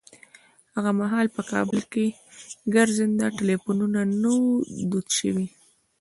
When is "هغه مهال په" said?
0.75-1.41